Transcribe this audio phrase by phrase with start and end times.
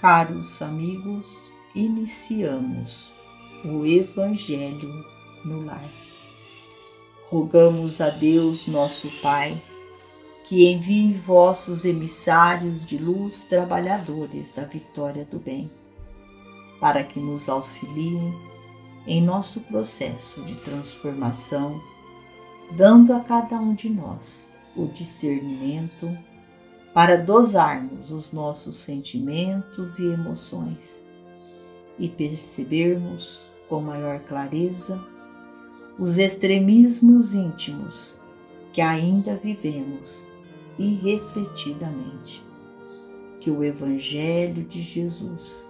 [0.00, 1.26] Caros amigos,
[1.74, 3.12] iniciamos
[3.62, 5.04] o Evangelho
[5.44, 5.84] no Lar.
[7.28, 9.62] Rogamos a Deus, nosso Pai,
[10.44, 15.70] que envie vossos emissários de luz, trabalhadores da vitória do bem,
[16.80, 18.34] para que nos auxiliem
[19.06, 21.78] em nosso processo de transformação,
[22.72, 26.29] dando a cada um de nós o discernimento
[26.92, 31.00] para dosarmos os nossos sentimentos e emoções
[31.98, 35.00] e percebermos com maior clareza
[35.98, 38.16] os extremismos íntimos
[38.72, 40.26] que ainda vivemos
[40.78, 42.42] irrefletidamente.
[43.38, 45.68] Que o Evangelho de Jesus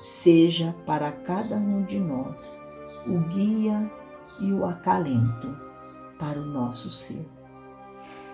[0.00, 2.60] seja para cada um de nós
[3.06, 3.90] o guia
[4.40, 5.48] e o acalento
[6.18, 7.26] para o nosso ser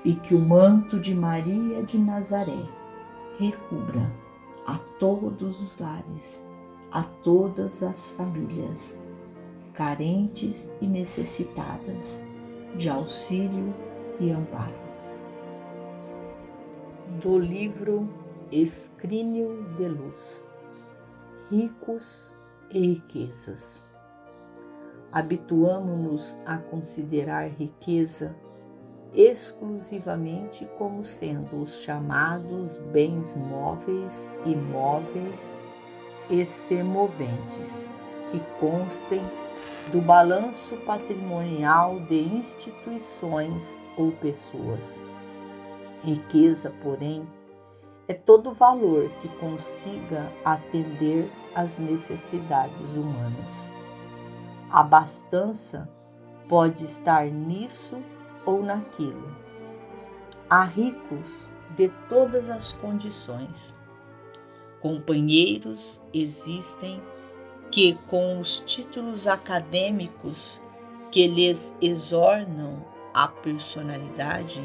[0.05, 2.63] e que o manto de Maria de Nazaré
[3.39, 4.11] recubra
[4.67, 6.43] a todos os lares,
[6.91, 8.99] a todas as famílias
[9.75, 12.25] carentes e necessitadas
[12.77, 13.75] de auxílio
[14.19, 14.89] e amparo.
[17.21, 18.09] Do livro
[18.51, 20.45] Escrínio de Luz
[21.51, 22.35] Ricos
[22.71, 23.87] e Riquezas
[25.11, 28.37] Habituamo-nos a considerar riqueza
[29.15, 35.55] exclusivamente como sendo os chamados bens móveis, imóveis
[36.31, 37.91] e semoventes,
[38.31, 39.23] que constem
[39.91, 45.01] do balanço patrimonial de instituições ou pessoas.
[46.03, 47.27] Riqueza, porém,
[48.07, 53.71] é todo valor que consiga atender às necessidades humanas.
[54.71, 55.89] A abastança
[56.49, 57.97] pode estar nisso
[58.49, 59.31] ou naquilo.
[60.49, 63.77] Há ricos de todas as condições.
[64.81, 67.03] Companheiros existem
[67.71, 70.63] que, com os títulos acadêmicos
[71.13, 72.83] que lhes exornam
[73.13, 74.63] a personalidade,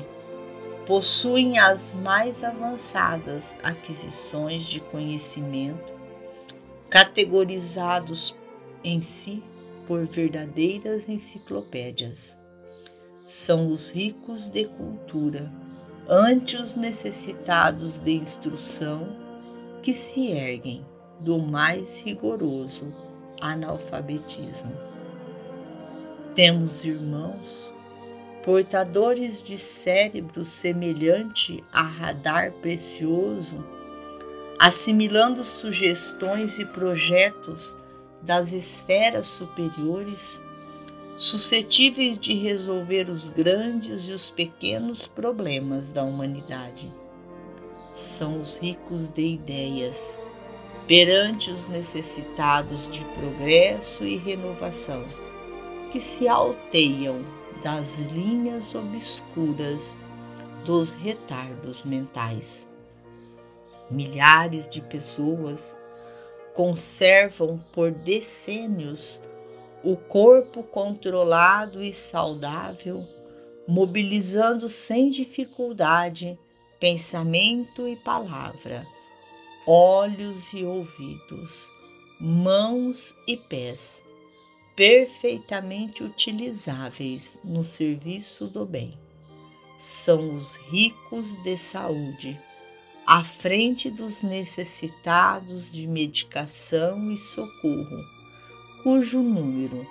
[0.88, 5.92] possuem as mais avançadas aquisições de conhecimento,
[6.90, 8.34] categorizados
[8.82, 9.44] em si
[9.86, 12.42] por verdadeiras enciclopédias
[13.26, 15.52] são os ricos de cultura,
[16.08, 19.08] ante os necessitados de instrução
[19.82, 20.86] que se erguem
[21.20, 22.94] do mais rigoroso
[23.40, 24.72] analfabetismo.
[26.36, 27.72] Temos irmãos
[28.44, 33.64] portadores de cérebro semelhante a radar precioso,
[34.60, 37.76] assimilando sugestões e projetos
[38.22, 40.42] das esferas superiores
[41.16, 46.92] suscetíveis de resolver os grandes e os pequenos problemas da humanidade.
[47.94, 50.20] São os ricos de ideias,
[50.88, 55.06] perante os necessitados de progresso e renovação,
[55.92, 57.24] que se alteiam
[57.64, 59.96] das linhas obscuras
[60.66, 62.70] dos retardos mentais.
[63.90, 65.78] Milhares de pessoas
[66.54, 69.20] conservam por decênios
[69.84, 73.06] o corpo controlado e saudável,
[73.68, 76.40] mobilizando sem dificuldade
[76.80, 78.88] pensamento e palavra,
[79.68, 81.70] olhos e ouvidos,
[82.20, 84.02] mãos e pés,
[84.76, 88.98] perfeitamente utilizáveis no serviço do bem.
[89.82, 92.40] São os ricos de saúde,
[93.06, 98.23] à frente dos necessitados de medicação e socorro
[98.84, 99.88] cujo número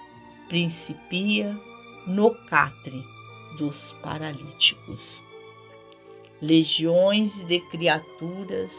[0.49, 1.59] principia
[2.07, 3.03] no catre
[3.57, 5.23] dos paralíticos.
[6.43, 8.71] Legiões de criaturas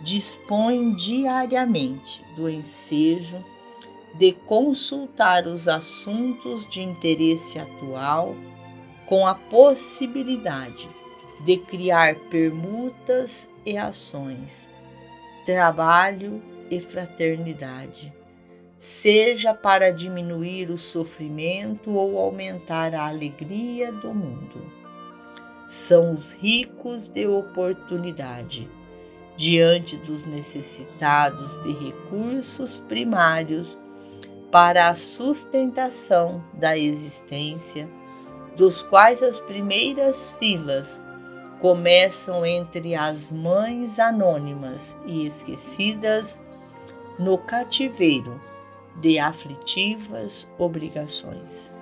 [0.00, 3.44] dispõem diariamente do ensejo
[4.14, 8.36] de consultar os assuntos de interesse atual
[9.06, 10.88] com a possibilidade
[11.40, 14.68] de criar permutas e ações,
[15.44, 16.40] trabalho
[16.70, 18.12] e fraternidade
[18.78, 24.62] seja para diminuir o sofrimento ou aumentar a alegria do mundo.
[25.68, 28.70] São os ricos de oportunidade,
[29.36, 33.76] diante dos necessitados de recursos primários
[34.50, 37.88] para a sustentação da existência,
[38.56, 40.88] dos quais as primeiras filas
[41.60, 46.40] começam entre as mães anônimas e esquecidas
[47.18, 48.47] no cativeiro
[49.00, 51.72] de aflitivas obrigações.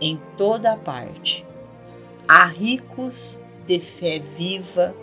[0.00, 1.44] Em toda parte,
[2.26, 4.94] há ricos de fé viva,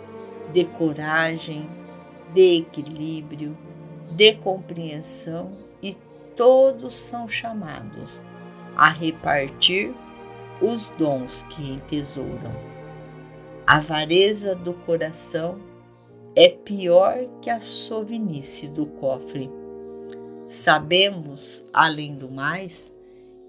[0.52, 1.68] de coragem,
[2.32, 3.56] de equilíbrio,
[4.10, 5.52] de compreensão
[5.82, 5.96] e
[6.36, 8.20] todos são chamados
[8.76, 9.94] a repartir
[10.60, 12.52] os dons que entesouram.
[13.66, 15.58] A avareza do coração
[16.34, 19.50] é pior que a sovinice do cofre.
[20.48, 22.90] Sabemos, além do mais,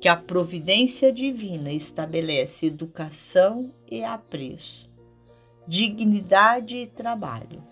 [0.01, 4.89] que a providência divina estabelece educação e apreço,
[5.65, 7.63] dignidade e trabalho,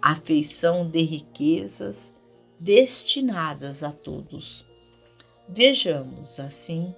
[0.00, 2.12] afeição de riquezas
[2.60, 4.64] destinadas a todos.
[5.48, 6.94] Vejamos, assim,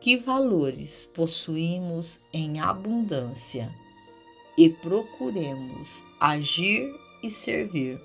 [0.00, 3.72] que valores possuímos em abundância
[4.58, 8.00] e procuremos agir e servir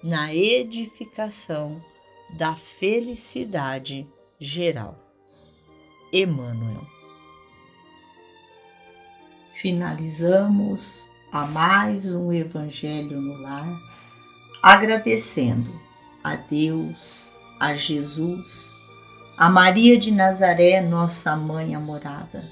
[0.00, 1.82] na edificação
[2.30, 4.06] da felicidade
[4.38, 4.98] geral.
[6.12, 6.86] Emmanuel.
[9.52, 13.68] Finalizamos a mais um Evangelho no Lar,
[14.62, 15.80] agradecendo
[16.22, 18.74] a Deus, a Jesus,
[19.36, 22.44] a Maria de Nazaré, nossa mãe amorada,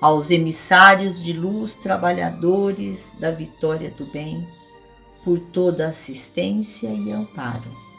[0.00, 4.46] aos emissários de luz, trabalhadores da vitória do bem,
[5.24, 7.91] por toda assistência e amparo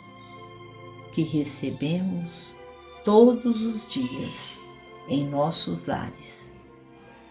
[1.14, 2.56] que recebemos
[3.06, 4.60] todos os dias
[5.08, 6.52] em nossos lares.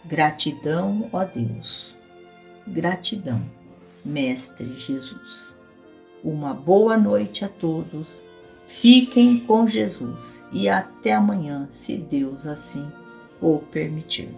[0.05, 1.97] Gratidão, ó Deus.
[2.67, 3.43] Gratidão,
[4.05, 5.57] Mestre Jesus.
[6.23, 8.23] Uma boa noite a todos.
[8.67, 12.91] Fiquem com Jesus e até amanhã, se Deus assim
[13.41, 14.31] o permitir.